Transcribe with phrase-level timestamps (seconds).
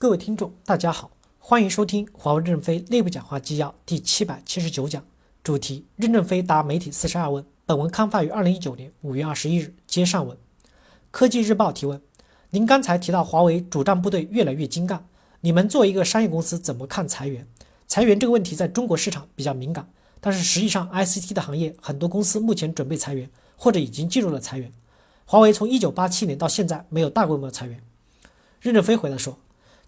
[0.00, 5.04] 各位听众，大家好，欢迎收听华为任正非内部讲话纪要第七百七十九讲，
[5.42, 7.44] 主题：任正非答媒体四十二问。
[7.66, 10.38] 本文刊发于二零一九年五月二十一日，接上文。
[11.10, 12.00] 科技日报提问：
[12.50, 15.04] 您刚才提到华为主战部队越来越精干，
[15.40, 17.44] 你们作为一个商业公司怎么看裁员？
[17.88, 19.90] 裁员这个问题在中国市场比较敏感，
[20.20, 24.72] 但是实际上 ICT 的行业很多公司目前准备裁员，或者已经进入了裁员。
[25.24, 27.82] 华为从一九八七年到现在没有大规模裁员。
[28.60, 29.36] 任正非回答说。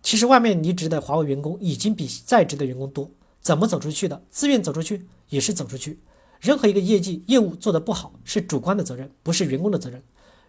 [0.02, 4.22] 其实外面离职的华为员工已经比在职的员工多，怎么走出去的？
[4.30, 5.98] 自愿走出去也是走出去。
[6.40, 10.02] 任何一个业绩业务做得不好是主观的责任，不是员工的责任。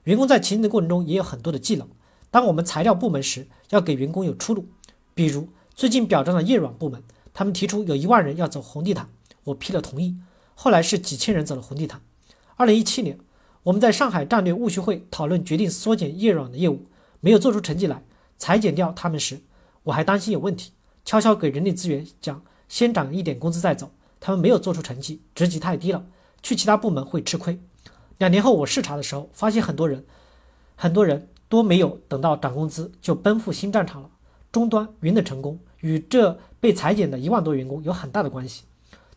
[0.06, 1.88] 员工在前进的过程中也有很多的技能。
[2.32, 4.66] 当我们裁掉部门时，要给员工有出路。
[5.14, 9.10] 比如最近表彰的业软部门，他们提出有一万人要走红地毯，
[9.44, 10.16] 我批了同意。
[10.56, 12.02] 后来是几千人走了红地毯。
[12.56, 13.20] 二零一七年，
[13.64, 16.86] 我们在上海战略务虚会讨论决定缩减业软的业务，
[17.20, 18.02] 没有做出成绩来。
[18.42, 19.40] 裁减掉他们时，
[19.84, 20.72] 我还担心有问题，
[21.06, 23.92] 悄悄给人力资源讲，先涨一点工资再走。
[24.20, 26.04] 他们没有做出成绩，职级太低了，
[26.42, 27.60] 去其他部门会吃亏。
[28.18, 30.04] 两年后我视察的时候，发现很多人，
[30.76, 34.10] 很多人都没有等到涨工资就奔赴新战场了。
[34.52, 38.64] 终端云的成功与这被裁减的一万多员工有很大的关系。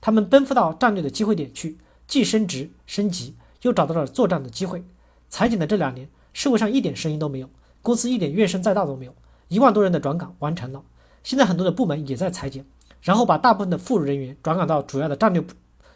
[0.02, 4.84] 他们奔赴到战略的机会点去，既升职升级，又找到了作战的机会。
[5.30, 7.48] 裁减的这两年，社会上一点声音都没有。
[7.84, 9.14] 公司一点怨声载道都没有，
[9.48, 10.82] 一万多人的转岗完成了。
[11.22, 12.64] 现在很多的部门也在裁减，
[13.02, 15.52] 然后把大部分的副人员转岗到主要的战略部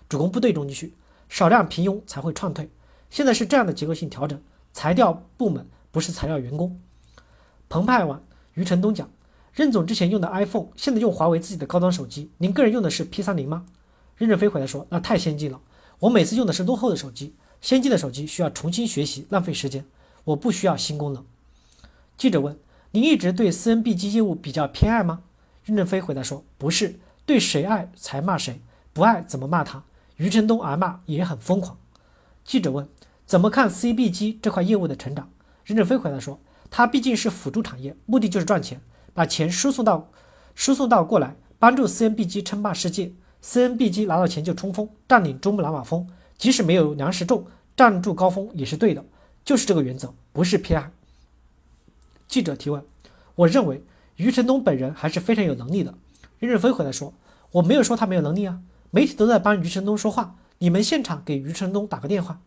[0.06, 0.92] 主攻部队中去，
[1.30, 2.68] 少量平庸才会创退。
[3.08, 4.38] 现在是这样的结构性调整，
[4.70, 6.78] 裁掉部门不是裁掉员工。
[7.70, 8.22] 澎湃网
[8.52, 9.08] 余承东讲，
[9.54, 13.64] 任总之前用的 iPhone，现在用华为自己的高端手机，您个人用的是 P 三零吗？
[14.16, 15.58] 任正非回答说，那太先进了，
[16.00, 19.86] 我每次用的是落后的手机，先进的手机需要重新学习，浪费时间，
[20.24, 21.24] 我不需要新功能。
[22.18, 22.58] 记者问
[22.90, 25.20] ：“您一直对 CNBG 业务比较偏爱吗？”
[25.64, 28.60] 任正非回答说：“不是，对谁爱才骂谁，
[28.92, 29.84] 不爱怎么骂他。”
[30.18, 31.78] 余承东挨骂也很疯狂。
[32.44, 32.88] 记者问
[33.24, 35.30] ：“怎么看 CBG 这块业务的成长？”
[35.64, 38.80] 任正非回答说：“它毕竟是辅助产业，目的就是赚钱，
[39.14, 40.10] 把钱输送到
[40.56, 43.12] 输送到过来，帮助 CNBG 称霸世界。
[43.44, 49.04] CNBG 拿到钱就冲锋，占领珠穆朗玛峰，即使没有粮食种，站住高峰也是对的，
[49.44, 50.90] 就是这个原则，不是偏爱。”
[52.28, 52.84] 记者提问
[53.34, 53.82] ：“我认为
[54.16, 55.94] 余承东本人还是非常有能力的。”
[56.38, 57.14] 任正非回来说
[57.52, 62.40] ：“我没有说他没有能力啊，媒体都在帮余承东说话，你们现场给余承东打个电话。”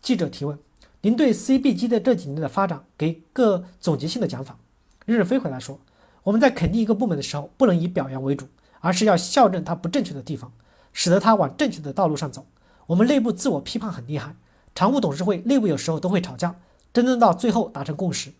[0.00, 0.58] 记者提问
[1.02, 4.58] ：“您对 CBG 的这几年的发展给个总结性的讲法。”
[5.04, 5.78] 任正非回来说
[6.24, 8.48] ：“我们在肯定一个部门的时候，不能以表扬为主，
[8.80, 10.52] 而是要校正它不正确的地方，
[10.92, 12.46] 使得它往正确的道路上走。
[12.86, 14.34] 我们内部自我批判很厉害，
[14.74, 16.56] 常务董事会内部有时候都会吵架，
[16.92, 18.32] 真正到最后达成共识。”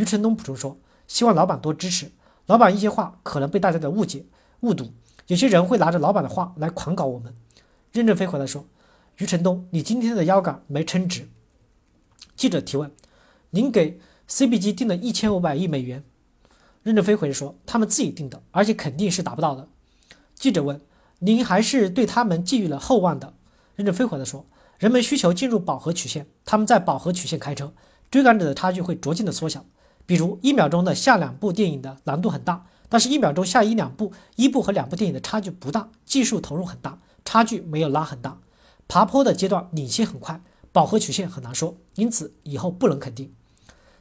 [0.00, 2.10] 余承东补充说：“希望老板多支持。
[2.46, 4.24] 老板一些话可能被大家的误解、
[4.60, 4.94] 误读，
[5.26, 7.34] 有些人会拿着老板的话来狂搞我们。”
[7.92, 8.64] 任正非回来说
[9.18, 11.28] ：“余承东，你今天的腰杆没撑直。”
[12.34, 12.90] 记者提问
[13.50, 16.02] ：“您给 CBG 定了一千五百亿美元？”
[16.82, 19.68] 任正非回来说：“他们自己定的，而且肯定是达不到的。”
[20.34, 20.80] 记者问
[21.20, 23.34] ：“您还是对他们寄予了厚望的？”
[23.76, 24.46] 任正非回来说
[24.80, 27.74] ：“人们需求进入饱和曲线，他们在饱和曲线开车，
[28.10, 29.62] 追赶者的差距会逐渐的缩小。”
[30.10, 38.40] 比如一秒钟的下两部电影的难度很大，但是一秒钟下一两部，一部和两部电影的差距不大，技术投入很大，差距没有拉很大。
[38.88, 43.32] 爬坡的阶段领先很快，饱和曲线很难说，因此以后不能肯定。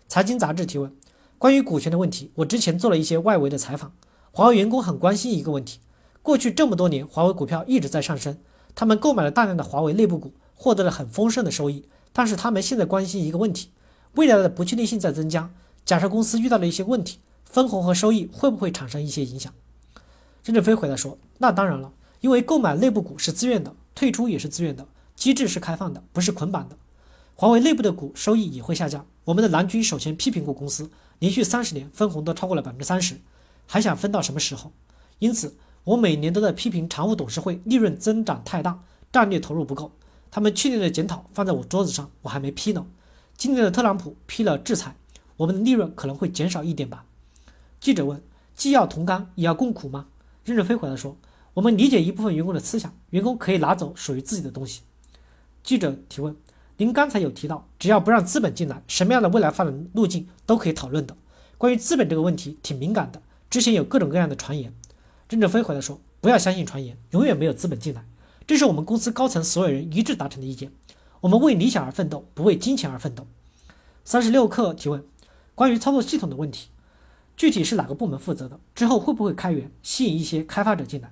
[0.07, 0.91] 财经杂志提问：
[1.37, 3.93] 关于股权的问题，我之前做了一些外围的采访，
[4.31, 5.79] 华为员工很关心一个问题：
[6.23, 8.39] 过去这么多年，华为股票一直在上升，
[8.73, 13.69] 他们购买了大量的华为内部股，获得了很丰盛的收益，但是他们现在关心一个问题：
[14.15, 15.51] 未来的不确定性在增加。
[15.89, 19.51] 假设公司遇到了一些问题，分红和收益会不会产生一些影响？
[20.43, 21.91] 任正非回答说：“那当然了，
[22.21, 26.77] 因为购买内部股是自愿的，退出也是自愿的，机制是开放的，不是捆绑的。
[27.33, 29.03] 华为内部的股收益也会下降。
[29.23, 33.19] 我们的蓝军首先批评过公司，连续三十年分红都超过了百分之三十，
[33.65, 34.71] 还想分到什么时候？
[35.17, 39.91] 因此，我每年都在批评常务董事会利润增长太大，战略投入不够。
[40.29, 42.85] 他们去年的检讨放在我桌子上，我还没批呢。
[43.35, 44.95] 今年的特朗普批了制裁。”
[45.39, 47.05] 我们的利润可能会减少一点吧。
[47.79, 48.21] 记者问
[48.55, 50.07] ：“既要同甘，也要共苦吗？”
[50.43, 51.15] 任正非回答说
[51.55, 54.81] ：“我们理解一部分员工的思想，员工可以拿走属于自己的东西。”
[55.63, 56.35] 记者提问
[56.75, 61.15] ：“您刚才有提到，只要不让资本进来，什么样的未来发展路径都可以讨论的。
[61.57, 64.73] 关于资本这个问题挺敏感的，之前有各种各样的传言。”
[65.29, 68.03] 任正非回答说：“不要相信传言，永远没有资本进来，
[68.45, 70.73] 这是我们公司高层所有人一致达成的意见。
[71.21, 73.25] 我们为理想而奋斗，不为金钱而奋斗。”
[74.03, 75.05] 三十六氪提问。
[75.59, 76.69] 关于操作系统的问题，
[77.35, 78.61] 具体是哪个部门负责的？
[78.73, 81.11] 之后会不会开源，吸引一些开发者进来？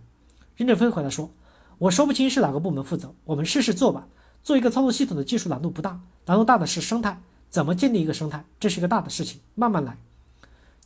[0.56, 1.32] 任正非回答说
[1.80, 4.08] ：“我说不清是哪个部门负责，我们试试做吧。
[4.42, 9.98] 做一个操作系统的技术难度不大，难度大的是生态，怎么建立一个生态，这是一个大的事情，慢慢来。”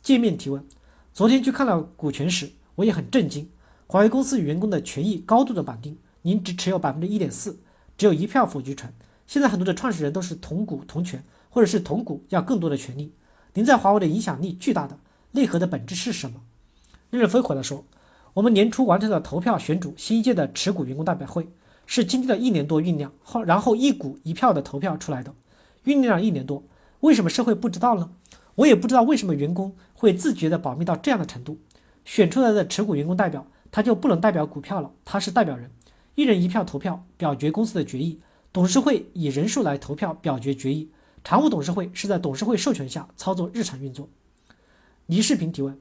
[0.02, 0.66] 界面提问：
[1.14, 3.48] 昨天去看了股权时，我也很震惊。
[3.86, 7.60] 华为公司与员工的权益高度的绑定，您只持有百分之一点四，
[7.96, 8.92] 只有一票否决权。
[9.28, 13.12] 现在很多的创始人都是同股同权，或者是同股要更多的权利。
[13.54, 14.98] 您在华为的影响力巨大的
[15.32, 16.40] 内核的本质是什么？
[17.10, 17.84] 任正非回答说
[18.32, 21.46] ：“我们年初完成了投票选主新一届的持股员工代表会，
[21.86, 25.34] 是经历了一年多酝酿后，然后一股一票的投票出来的。
[25.84, 26.62] 酝酿了一年多，
[27.00, 28.10] 为什么社会不知道呢？
[28.54, 31.58] 我也不知道为什么员工会自觉的保密到这样的程度。
[32.06, 35.70] 选出来的持股员工代表，他就不能代表股票了，他是代表人，
[36.14, 38.18] 一人一票投票表决公司的决议。”
[38.52, 40.90] 董事会以人数来投票表决决议，
[41.24, 44.08] 常务董事会是在董事会授权下操作日常运作。
[45.06, 45.78] 倪世平提问：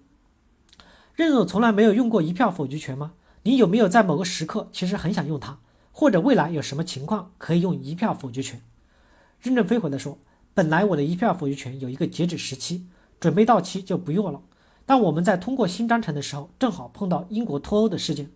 [1.16, 3.14] 任总从来没有用过一票否决权吗？
[3.44, 5.60] 你有没有在某个时刻其实很想用它，
[5.92, 8.62] 或者未来有什么情况可以用一票否决权？
[9.40, 10.20] 任正非回答说：
[10.54, 12.86] 本来我的一票否决权有一个截止时期，
[13.20, 14.42] 准备到期就不用了。
[14.86, 18.30] 但我们在通过新章程的时候，正好碰到英国脱欧的事件，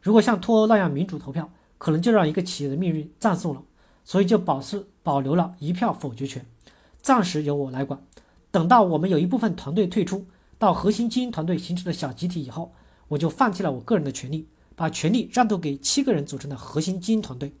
[0.00, 3.62] 如果像脱欧那样民主投票，可能就让一个企业的命运葬送了。
[4.04, 6.44] 所以就保持保留了一票否决权，
[7.02, 8.00] 暂时由我来管。
[8.50, 10.26] 等到我们有一部分团队退出，
[10.58, 12.72] 到核心精英团队形成了小集体以后，
[13.08, 14.46] 我就放弃了我个人的权利，
[14.76, 17.52] 把权利让渡给七个人组成的核心精英团队。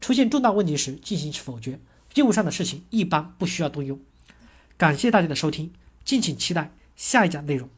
[0.00, 1.80] 出现重大问题时进行否决，
[2.14, 3.98] 业务上的事情一般不需要动用。
[4.76, 5.72] 感谢大家的收听，
[6.04, 7.68] 敬请期待下一讲内容。